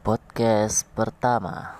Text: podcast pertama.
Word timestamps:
podcast 0.00 0.88
pertama. 0.96 1.76